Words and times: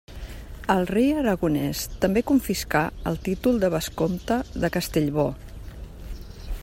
El 0.75 0.79
rei 0.91 1.11
aragonès 1.23 1.83
també 2.05 2.23
confiscà 2.31 2.81
el 3.11 3.21
títol 3.29 3.61
de 3.65 3.71
vescomte 3.77 4.39
de 4.65 4.75
Castellbò. 4.79 5.31